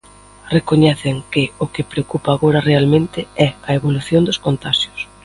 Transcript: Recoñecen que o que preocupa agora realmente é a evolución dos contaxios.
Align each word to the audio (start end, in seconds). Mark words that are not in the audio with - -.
Recoñecen 0.55 1.15
que 1.33 1.43
o 1.63 1.65
que 1.73 1.87
preocupa 1.91 2.29
agora 2.33 2.65
realmente 2.69 3.19
é 3.47 3.49
a 3.69 3.71
evolución 3.79 4.21
dos 4.27 4.41
contaxios. 4.45 4.99